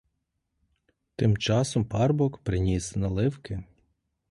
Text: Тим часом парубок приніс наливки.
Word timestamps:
Тим 1.15 1.37
часом 1.37 1.85
парубок 1.85 2.37
приніс 2.37 2.95
наливки. 2.95 3.63